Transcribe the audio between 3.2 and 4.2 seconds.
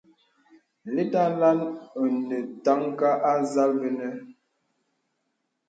à nzàl vənə.